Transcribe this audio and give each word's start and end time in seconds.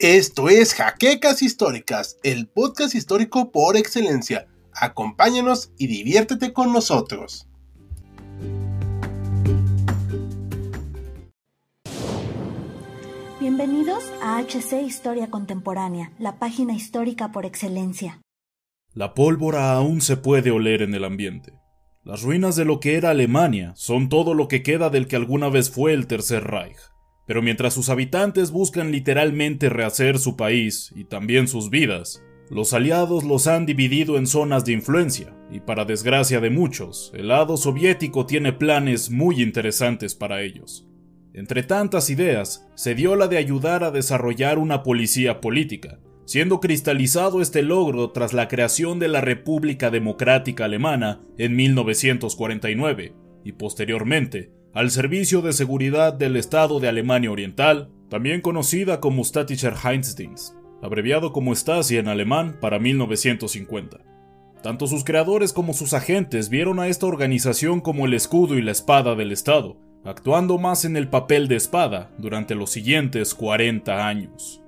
Esto 0.00 0.48
es 0.48 0.72
Jaquecas 0.72 1.42
Históricas, 1.42 2.16
el 2.22 2.48
podcast 2.48 2.94
histórico 2.94 3.52
por 3.52 3.76
excelencia. 3.76 4.46
Acompáñanos 4.72 5.74
y 5.76 5.88
diviértete 5.88 6.54
con 6.54 6.72
nosotros. 6.72 7.46
Bienvenidos 13.38 14.10
a 14.22 14.38
HC 14.40 14.80
Historia 14.86 15.28
Contemporánea, 15.28 16.12
la 16.18 16.38
página 16.38 16.72
histórica 16.72 17.30
por 17.30 17.44
excelencia. 17.44 18.22
La 18.94 19.12
pólvora 19.12 19.74
aún 19.74 20.00
se 20.00 20.16
puede 20.16 20.50
oler 20.50 20.80
en 20.80 20.94
el 20.94 21.04
ambiente. 21.04 21.52
Las 22.04 22.22
ruinas 22.22 22.56
de 22.56 22.64
lo 22.64 22.80
que 22.80 22.96
era 22.96 23.10
Alemania 23.10 23.74
son 23.76 24.08
todo 24.08 24.32
lo 24.32 24.48
que 24.48 24.62
queda 24.62 24.88
del 24.88 25.06
que 25.06 25.16
alguna 25.16 25.50
vez 25.50 25.70
fue 25.70 25.92
el 25.92 26.06
Tercer 26.06 26.44
Reich. 26.44 26.78
Pero 27.30 27.42
mientras 27.42 27.74
sus 27.74 27.90
habitantes 27.90 28.50
buscan 28.50 28.90
literalmente 28.90 29.68
rehacer 29.68 30.18
su 30.18 30.36
país 30.36 30.92
y 30.96 31.04
también 31.04 31.46
sus 31.46 31.70
vidas, 31.70 32.24
los 32.50 32.74
aliados 32.74 33.22
los 33.22 33.46
han 33.46 33.66
dividido 33.66 34.18
en 34.18 34.26
zonas 34.26 34.64
de 34.64 34.72
influencia, 34.72 35.32
y 35.48 35.60
para 35.60 35.84
desgracia 35.84 36.40
de 36.40 36.50
muchos, 36.50 37.12
el 37.14 37.28
lado 37.28 37.56
soviético 37.56 38.26
tiene 38.26 38.52
planes 38.52 39.12
muy 39.12 39.42
interesantes 39.42 40.16
para 40.16 40.42
ellos. 40.42 40.88
Entre 41.32 41.62
tantas 41.62 42.10
ideas, 42.10 42.66
se 42.74 42.96
dio 42.96 43.14
la 43.14 43.28
de 43.28 43.36
ayudar 43.36 43.84
a 43.84 43.92
desarrollar 43.92 44.58
una 44.58 44.82
policía 44.82 45.40
política, 45.40 46.00
siendo 46.24 46.58
cristalizado 46.58 47.40
este 47.40 47.62
logro 47.62 48.10
tras 48.10 48.32
la 48.32 48.48
creación 48.48 48.98
de 48.98 49.06
la 49.06 49.20
República 49.20 49.92
Democrática 49.92 50.64
Alemana 50.64 51.20
en 51.38 51.54
1949, 51.54 53.14
y 53.44 53.52
posteriormente 53.52 54.50
al 54.72 54.90
Servicio 54.90 55.42
de 55.42 55.52
Seguridad 55.52 56.12
del 56.12 56.36
Estado 56.36 56.78
de 56.78 56.88
Alemania 56.88 57.30
Oriental, 57.30 57.90
también 58.08 58.40
conocida 58.40 59.00
como 59.00 59.24
Statischer 59.24 59.74
Heinzdienst, 59.74 60.54
abreviado 60.82 61.32
como 61.32 61.54
Stasi 61.54 61.96
en 61.96 62.08
alemán 62.08 62.58
para 62.60 62.78
1950. 62.78 63.98
Tanto 64.62 64.86
sus 64.86 65.04
creadores 65.04 65.52
como 65.52 65.72
sus 65.72 65.94
agentes 65.94 66.50
vieron 66.50 66.80
a 66.80 66.88
esta 66.88 67.06
organización 67.06 67.80
como 67.80 68.06
el 68.06 68.14
escudo 68.14 68.58
y 68.58 68.62
la 68.62 68.72
espada 68.72 69.14
del 69.14 69.32
Estado, 69.32 69.76
actuando 70.04 70.58
más 70.58 70.84
en 70.84 70.96
el 70.96 71.08
papel 71.08 71.48
de 71.48 71.56
espada 71.56 72.10
durante 72.18 72.54
los 72.54 72.70
siguientes 72.70 73.34
40 73.34 74.06
años. 74.06 74.59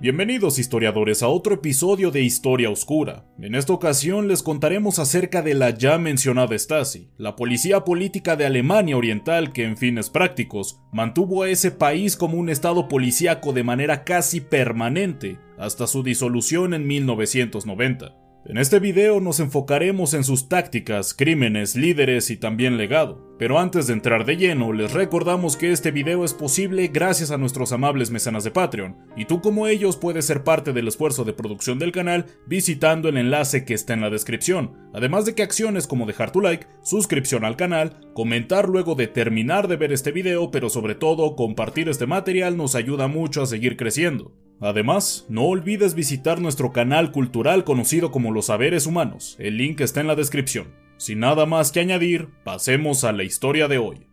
Bienvenidos 0.00 0.60
historiadores 0.60 1.24
a 1.24 1.28
otro 1.28 1.56
episodio 1.56 2.12
de 2.12 2.22
Historia 2.22 2.70
Oscura. 2.70 3.24
En 3.40 3.56
esta 3.56 3.72
ocasión 3.72 4.28
les 4.28 4.44
contaremos 4.44 5.00
acerca 5.00 5.42
de 5.42 5.54
la 5.54 5.70
ya 5.70 5.98
mencionada 5.98 6.56
Stasi, 6.56 7.10
la 7.16 7.34
policía 7.34 7.84
política 7.84 8.36
de 8.36 8.46
Alemania 8.46 8.96
Oriental 8.96 9.52
que 9.52 9.64
en 9.64 9.76
fines 9.76 10.08
prácticos 10.08 10.80
mantuvo 10.92 11.42
a 11.42 11.48
ese 11.48 11.72
país 11.72 12.16
como 12.16 12.38
un 12.38 12.48
estado 12.48 12.86
policíaco 12.86 13.52
de 13.52 13.64
manera 13.64 14.04
casi 14.04 14.40
permanente 14.40 15.40
hasta 15.58 15.88
su 15.88 16.04
disolución 16.04 16.74
en 16.74 16.86
1990. 16.86 18.27
En 18.48 18.56
este 18.56 18.78
video 18.78 19.20
nos 19.20 19.40
enfocaremos 19.40 20.14
en 20.14 20.24
sus 20.24 20.48
tácticas, 20.48 21.12
crímenes, 21.12 21.76
líderes 21.76 22.30
y 22.30 22.38
también 22.38 22.78
legado. 22.78 23.36
Pero 23.38 23.58
antes 23.58 23.86
de 23.86 23.92
entrar 23.92 24.24
de 24.24 24.38
lleno, 24.38 24.72
les 24.72 24.94
recordamos 24.94 25.58
que 25.58 25.70
este 25.70 25.90
video 25.90 26.24
es 26.24 26.32
posible 26.32 26.88
gracias 26.88 27.30
a 27.30 27.36
nuestros 27.36 27.72
amables 27.72 28.10
mecenas 28.10 28.44
de 28.44 28.50
Patreon, 28.50 28.96
y 29.18 29.26
tú 29.26 29.42
como 29.42 29.66
ellos 29.66 29.98
puedes 29.98 30.24
ser 30.24 30.44
parte 30.44 30.72
del 30.72 30.88
esfuerzo 30.88 31.24
de 31.24 31.34
producción 31.34 31.78
del 31.78 31.92
canal 31.92 32.24
visitando 32.46 33.10
el 33.10 33.18
enlace 33.18 33.66
que 33.66 33.74
está 33.74 33.92
en 33.92 34.00
la 34.00 34.08
descripción, 34.08 34.72
además 34.94 35.26
de 35.26 35.34
que 35.34 35.42
acciones 35.42 35.86
como 35.86 36.06
dejar 36.06 36.32
tu 36.32 36.40
like, 36.40 36.68
suscripción 36.82 37.44
al 37.44 37.56
canal, 37.56 38.00
comentar 38.14 38.66
luego 38.66 38.94
de 38.94 39.08
terminar 39.08 39.68
de 39.68 39.76
ver 39.76 39.92
este 39.92 40.10
video, 40.10 40.50
pero 40.50 40.70
sobre 40.70 40.94
todo 40.94 41.36
compartir 41.36 41.90
este 41.90 42.06
material 42.06 42.56
nos 42.56 42.74
ayuda 42.76 43.08
mucho 43.08 43.42
a 43.42 43.46
seguir 43.46 43.76
creciendo. 43.76 44.32
Además, 44.60 45.24
no 45.28 45.44
olvides 45.44 45.94
visitar 45.94 46.40
nuestro 46.40 46.72
canal 46.72 47.12
cultural 47.12 47.62
conocido 47.64 48.10
como 48.10 48.32
Los 48.32 48.46
Saberes 48.46 48.86
Humanos, 48.86 49.36
el 49.38 49.56
link 49.56 49.80
está 49.80 50.00
en 50.00 50.08
la 50.08 50.16
descripción. 50.16 50.74
Sin 50.96 51.20
nada 51.20 51.46
más 51.46 51.70
que 51.70 51.78
añadir, 51.78 52.28
pasemos 52.42 53.04
a 53.04 53.12
la 53.12 53.22
historia 53.22 53.68
de 53.68 53.78
hoy. 53.78 54.08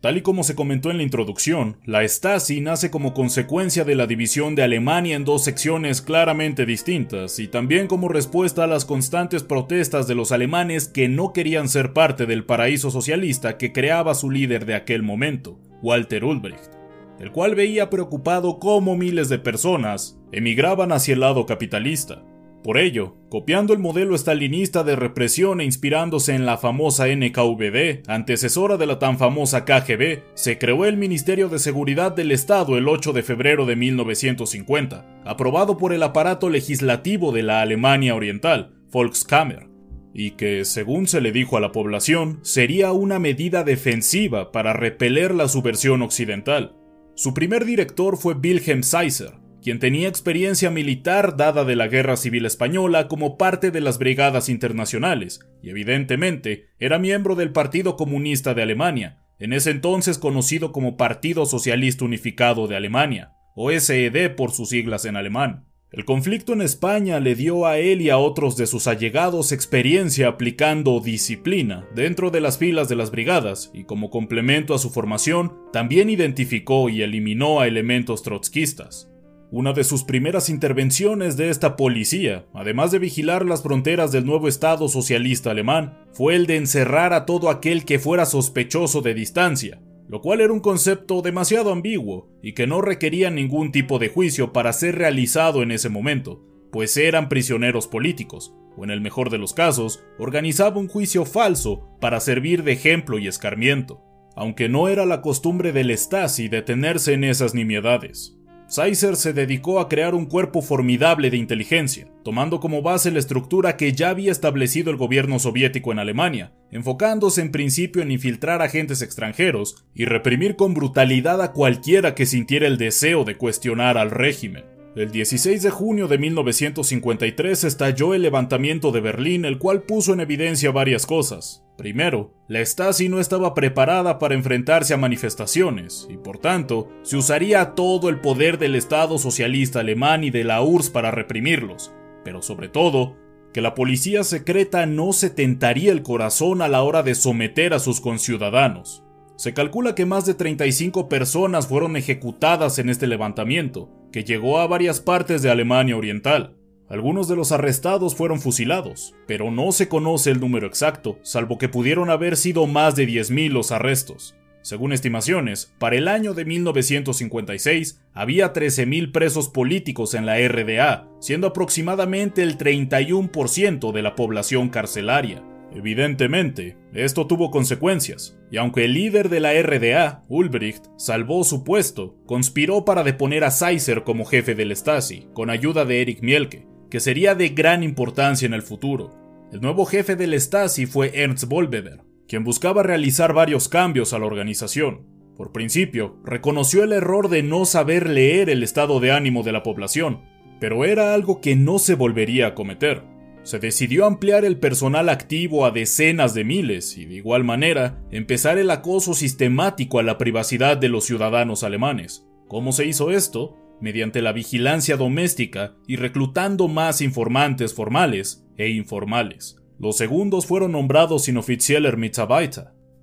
Tal 0.00 0.16
y 0.16 0.22
como 0.22 0.44
se 0.44 0.54
comentó 0.54 0.92
en 0.92 0.98
la 0.98 1.02
introducción, 1.02 1.78
la 1.84 2.06
Stasi 2.06 2.60
nace 2.60 2.88
como 2.92 3.12
consecuencia 3.12 3.82
de 3.82 3.96
la 3.96 4.06
división 4.06 4.54
de 4.54 4.62
Alemania 4.62 5.16
en 5.16 5.24
dos 5.24 5.42
secciones 5.42 6.00
claramente 6.00 6.64
distintas 6.64 7.40
y 7.40 7.48
también 7.48 7.88
como 7.88 8.08
respuesta 8.08 8.62
a 8.62 8.68
las 8.68 8.84
constantes 8.84 9.42
protestas 9.42 10.06
de 10.06 10.14
los 10.14 10.30
alemanes 10.30 10.86
que 10.86 11.08
no 11.08 11.32
querían 11.32 11.68
ser 11.68 11.92
parte 11.92 12.26
del 12.26 12.44
paraíso 12.44 12.92
socialista 12.92 13.58
que 13.58 13.72
creaba 13.72 14.14
su 14.14 14.30
líder 14.30 14.66
de 14.66 14.76
aquel 14.76 15.02
momento, 15.02 15.58
Walter 15.82 16.24
Ulbricht 16.24 16.77
el 17.20 17.32
cual 17.32 17.54
veía 17.54 17.90
preocupado 17.90 18.58
cómo 18.58 18.96
miles 18.96 19.28
de 19.28 19.38
personas 19.38 20.18
emigraban 20.32 20.92
hacia 20.92 21.14
el 21.14 21.20
lado 21.20 21.46
capitalista. 21.46 22.22
Por 22.62 22.76
ello, 22.76 23.14
copiando 23.30 23.72
el 23.72 23.78
modelo 23.78 24.14
estalinista 24.14 24.82
de 24.82 24.96
represión 24.96 25.60
e 25.60 25.64
inspirándose 25.64 26.34
en 26.34 26.44
la 26.44 26.58
famosa 26.58 27.06
NKVD, 27.06 28.02
antecesora 28.08 28.76
de 28.76 28.86
la 28.86 28.98
tan 28.98 29.16
famosa 29.16 29.64
KGB, 29.64 30.22
se 30.34 30.58
creó 30.58 30.84
el 30.84 30.96
Ministerio 30.96 31.48
de 31.48 31.60
Seguridad 31.60 32.12
del 32.12 32.32
Estado 32.32 32.76
el 32.76 32.88
8 32.88 33.12
de 33.12 33.22
febrero 33.22 33.64
de 33.64 33.76
1950, 33.76 35.22
aprobado 35.24 35.76
por 35.78 35.92
el 35.92 36.02
aparato 36.02 36.50
legislativo 36.50 37.30
de 37.30 37.44
la 37.44 37.62
Alemania 37.62 38.16
Oriental, 38.16 38.74
Volkskammer, 38.90 39.68
y 40.12 40.32
que, 40.32 40.64
según 40.64 41.06
se 41.06 41.20
le 41.20 41.30
dijo 41.30 41.56
a 41.56 41.60
la 41.60 41.70
población, 41.70 42.40
sería 42.42 42.90
una 42.92 43.20
medida 43.20 43.62
defensiva 43.62 44.50
para 44.50 44.72
repeler 44.72 45.32
la 45.32 45.46
subversión 45.46 46.02
occidental. 46.02 46.74
Su 47.18 47.34
primer 47.34 47.64
director 47.64 48.16
fue 48.16 48.34
Wilhelm 48.34 48.84
Seisser, 48.84 49.32
quien 49.60 49.80
tenía 49.80 50.06
experiencia 50.06 50.70
militar 50.70 51.36
dada 51.36 51.64
de 51.64 51.74
la 51.74 51.88
Guerra 51.88 52.16
Civil 52.16 52.46
Española 52.46 53.08
como 53.08 53.36
parte 53.36 53.72
de 53.72 53.80
las 53.80 53.98
Brigadas 53.98 54.48
Internacionales, 54.48 55.40
y 55.60 55.70
evidentemente 55.70 56.68
era 56.78 57.00
miembro 57.00 57.34
del 57.34 57.50
Partido 57.50 57.96
Comunista 57.96 58.54
de 58.54 58.62
Alemania, 58.62 59.24
en 59.40 59.52
ese 59.52 59.72
entonces 59.72 60.16
conocido 60.16 60.70
como 60.70 60.96
Partido 60.96 61.44
Socialista 61.44 62.04
Unificado 62.04 62.68
de 62.68 62.76
Alemania, 62.76 63.32
o 63.56 63.72
SED 63.72 64.36
por 64.36 64.52
sus 64.52 64.68
siglas 64.68 65.04
en 65.04 65.16
alemán. 65.16 65.67
El 65.90 66.04
conflicto 66.04 66.52
en 66.52 66.60
España 66.60 67.18
le 67.18 67.34
dio 67.34 67.64
a 67.64 67.78
él 67.78 68.02
y 68.02 68.10
a 68.10 68.18
otros 68.18 68.58
de 68.58 68.66
sus 68.66 68.86
allegados 68.86 69.52
experiencia 69.52 70.28
aplicando 70.28 71.00
disciplina 71.00 71.88
dentro 71.94 72.30
de 72.30 72.42
las 72.42 72.58
filas 72.58 72.90
de 72.90 72.96
las 72.96 73.10
brigadas 73.10 73.70
y 73.72 73.84
como 73.84 74.10
complemento 74.10 74.74
a 74.74 74.78
su 74.78 74.90
formación 74.90 75.56
también 75.72 76.10
identificó 76.10 76.90
y 76.90 77.00
eliminó 77.00 77.60
a 77.60 77.66
elementos 77.66 78.22
trotskistas. 78.22 79.10
Una 79.50 79.72
de 79.72 79.82
sus 79.82 80.04
primeras 80.04 80.50
intervenciones 80.50 81.38
de 81.38 81.48
esta 81.48 81.74
policía, 81.74 82.44
además 82.52 82.90
de 82.90 82.98
vigilar 82.98 83.46
las 83.46 83.62
fronteras 83.62 84.12
del 84.12 84.26
nuevo 84.26 84.46
Estado 84.46 84.88
socialista 84.88 85.52
alemán, 85.52 85.96
fue 86.12 86.34
el 86.34 86.46
de 86.46 86.56
encerrar 86.56 87.14
a 87.14 87.24
todo 87.24 87.48
aquel 87.48 87.86
que 87.86 87.98
fuera 87.98 88.26
sospechoso 88.26 89.00
de 89.00 89.14
distancia, 89.14 89.80
lo 90.08 90.22
cual 90.22 90.40
era 90.40 90.52
un 90.52 90.60
concepto 90.60 91.20
demasiado 91.22 91.70
ambiguo 91.70 92.30
y 92.42 92.54
que 92.54 92.66
no 92.66 92.80
requería 92.80 93.30
ningún 93.30 93.72
tipo 93.72 93.98
de 93.98 94.08
juicio 94.08 94.52
para 94.52 94.72
ser 94.72 94.96
realizado 94.96 95.62
en 95.62 95.70
ese 95.70 95.90
momento, 95.90 96.42
pues 96.72 96.96
eran 96.96 97.28
prisioneros 97.28 97.86
políticos, 97.86 98.54
o 98.76 98.84
en 98.84 98.90
el 98.90 99.00
mejor 99.00 99.30
de 99.30 99.38
los 99.38 99.52
casos, 99.52 100.02
organizaba 100.18 100.78
un 100.78 100.88
juicio 100.88 101.24
falso 101.24 101.96
para 102.00 102.20
servir 102.20 102.62
de 102.62 102.72
ejemplo 102.72 103.18
y 103.18 103.26
escarmiento, 103.26 104.02
aunque 104.34 104.68
no 104.68 104.88
era 104.88 105.04
la 105.04 105.20
costumbre 105.20 105.72
del 105.72 105.96
Stasi 105.96 106.48
detenerse 106.48 107.12
en 107.12 107.24
esas 107.24 107.54
nimiedades. 107.54 108.37
Seisser 108.68 109.16
se 109.16 109.32
dedicó 109.32 109.80
a 109.80 109.88
crear 109.88 110.14
un 110.14 110.26
cuerpo 110.26 110.60
formidable 110.60 111.30
de 111.30 111.38
inteligencia, 111.38 112.06
tomando 112.22 112.60
como 112.60 112.82
base 112.82 113.10
la 113.10 113.18
estructura 113.18 113.78
que 113.78 113.94
ya 113.94 114.10
había 114.10 114.30
establecido 114.30 114.90
el 114.90 114.98
gobierno 114.98 115.38
soviético 115.38 115.90
en 115.90 115.98
Alemania, 115.98 116.52
enfocándose 116.70 117.40
en 117.40 117.50
principio 117.50 118.02
en 118.02 118.10
infiltrar 118.10 118.60
agentes 118.60 119.00
extranjeros 119.00 119.86
y 119.94 120.04
reprimir 120.04 120.54
con 120.54 120.74
brutalidad 120.74 121.40
a 121.40 121.52
cualquiera 121.52 122.14
que 122.14 122.26
sintiera 122.26 122.66
el 122.66 122.76
deseo 122.76 123.24
de 123.24 123.38
cuestionar 123.38 123.96
al 123.96 124.10
régimen. 124.10 124.64
El 124.94 125.12
16 125.12 125.62
de 125.62 125.70
junio 125.70 126.06
de 126.06 126.18
1953 126.18 127.64
estalló 127.64 128.12
el 128.12 128.20
levantamiento 128.20 128.92
de 128.92 129.00
Berlín, 129.00 129.46
el 129.46 129.56
cual 129.58 129.84
puso 129.84 130.12
en 130.12 130.20
evidencia 130.20 130.72
varias 130.72 131.06
cosas. 131.06 131.64
Primero, 131.78 132.34
la 132.48 132.60
Stasi 132.60 133.08
no 133.08 133.20
estaba 133.20 133.54
preparada 133.54 134.18
para 134.18 134.34
enfrentarse 134.34 134.94
a 134.94 134.96
manifestaciones, 134.96 136.08
y 136.10 136.16
por 136.16 136.38
tanto, 136.38 136.88
se 137.02 137.16
usaría 137.16 137.76
todo 137.76 138.08
el 138.08 138.20
poder 138.20 138.58
del 138.58 138.74
Estado 138.74 139.16
socialista 139.16 139.78
alemán 139.78 140.24
y 140.24 140.30
de 140.30 140.42
la 140.42 140.60
URSS 140.60 140.90
para 140.90 141.12
reprimirlos. 141.12 141.94
Pero 142.24 142.42
sobre 142.42 142.68
todo, 142.68 143.16
que 143.54 143.60
la 143.60 143.76
policía 143.76 144.24
secreta 144.24 144.86
no 144.86 145.12
se 145.12 145.30
tentaría 145.30 145.92
el 145.92 146.02
corazón 146.02 146.62
a 146.62 146.68
la 146.68 146.82
hora 146.82 147.04
de 147.04 147.14
someter 147.14 147.72
a 147.72 147.78
sus 147.78 148.00
conciudadanos. 148.00 149.04
Se 149.36 149.54
calcula 149.54 149.94
que 149.94 150.04
más 150.04 150.26
de 150.26 150.34
35 150.34 151.08
personas 151.08 151.68
fueron 151.68 151.96
ejecutadas 151.96 152.80
en 152.80 152.88
este 152.88 153.06
levantamiento, 153.06 153.88
que 154.10 154.24
llegó 154.24 154.58
a 154.58 154.66
varias 154.66 155.00
partes 155.00 155.42
de 155.42 155.50
Alemania 155.52 155.96
Oriental. 155.96 156.57
Algunos 156.88 157.28
de 157.28 157.36
los 157.36 157.52
arrestados 157.52 158.16
fueron 158.16 158.40
fusilados, 158.40 159.14
pero 159.26 159.50
no 159.50 159.72
se 159.72 159.88
conoce 159.88 160.30
el 160.30 160.40
número 160.40 160.66
exacto, 160.66 161.18
salvo 161.22 161.58
que 161.58 161.68
pudieron 161.68 162.08
haber 162.08 162.36
sido 162.36 162.66
más 162.66 162.96
de 162.96 163.06
10.000 163.06 163.50
los 163.50 163.72
arrestos. 163.72 164.36
Según 164.62 164.92
estimaciones, 164.92 165.74
para 165.78 165.96
el 165.96 166.08
año 166.08 166.32
de 166.32 166.46
1956 166.46 168.00
había 168.14 168.54
13.000 168.54 169.12
presos 169.12 169.50
políticos 169.50 170.14
en 170.14 170.24
la 170.24 170.36
RDA, 170.48 171.08
siendo 171.20 171.48
aproximadamente 171.48 172.42
el 172.42 172.56
31% 172.56 173.92
de 173.92 174.02
la 174.02 174.14
población 174.14 174.70
carcelaria. 174.70 175.44
Evidentemente, 175.74 176.78
esto 176.94 177.26
tuvo 177.26 177.50
consecuencias, 177.50 178.38
y 178.50 178.56
aunque 178.56 178.86
el 178.86 178.94
líder 178.94 179.28
de 179.28 179.40
la 179.40 179.52
RDA, 179.62 180.24
Ulbricht, 180.28 180.86
salvó 180.96 181.44
su 181.44 181.64
puesto, 181.64 182.16
conspiró 182.24 182.86
para 182.86 183.04
deponer 183.04 183.44
a 183.44 183.50
Seiser 183.50 184.04
como 184.04 184.24
jefe 184.24 184.54
del 184.54 184.74
Stasi, 184.74 185.28
con 185.34 185.50
ayuda 185.50 185.84
de 185.84 186.00
Erich 186.00 186.22
Mielke, 186.22 186.66
que 186.90 187.00
sería 187.00 187.34
de 187.34 187.50
gran 187.50 187.82
importancia 187.82 188.46
en 188.46 188.54
el 188.54 188.62
futuro. 188.62 189.10
El 189.52 189.60
nuevo 189.60 189.86
jefe 189.86 190.16
del 190.16 190.34
Stasi 190.34 190.86
fue 190.86 191.12
Ernst 191.14 191.44
Bolbeber, 191.44 192.02
quien 192.26 192.44
buscaba 192.44 192.82
realizar 192.82 193.32
varios 193.32 193.68
cambios 193.68 194.12
a 194.12 194.18
la 194.18 194.26
organización. 194.26 195.06
Por 195.36 195.52
principio, 195.52 196.16
reconoció 196.24 196.82
el 196.84 196.92
error 196.92 197.28
de 197.28 197.42
no 197.42 197.64
saber 197.64 198.08
leer 198.08 198.50
el 198.50 198.62
estado 198.62 199.00
de 199.00 199.12
ánimo 199.12 199.42
de 199.42 199.52
la 199.52 199.62
población, 199.62 200.20
pero 200.60 200.84
era 200.84 201.14
algo 201.14 201.40
que 201.40 201.56
no 201.56 201.78
se 201.78 201.94
volvería 201.94 202.48
a 202.48 202.54
cometer. 202.54 203.02
Se 203.44 203.58
decidió 203.58 204.04
ampliar 204.04 204.44
el 204.44 204.58
personal 204.58 205.08
activo 205.08 205.64
a 205.64 205.70
decenas 205.70 206.34
de 206.34 206.44
miles 206.44 206.98
y 206.98 207.06
de 207.06 207.14
igual 207.14 207.44
manera 207.44 207.98
empezar 208.10 208.58
el 208.58 208.70
acoso 208.70 209.14
sistemático 209.14 209.98
a 209.98 210.02
la 210.02 210.18
privacidad 210.18 210.76
de 210.76 210.90
los 210.90 211.04
ciudadanos 211.04 211.62
alemanes. 211.62 212.26
¿Cómo 212.48 212.72
se 212.72 212.86
hizo 212.86 213.10
esto? 213.10 213.56
Mediante 213.80 214.22
la 214.22 214.32
vigilancia 214.32 214.96
doméstica 214.96 215.76
y 215.86 215.96
reclutando 215.96 216.68
más 216.68 217.00
informantes 217.00 217.74
formales 217.74 218.44
e 218.56 218.70
informales. 218.70 219.56
Los 219.78 219.96
segundos 219.96 220.46
fueron 220.46 220.72
nombrados 220.72 221.24
sin 221.24 221.36
oficial 221.36 221.86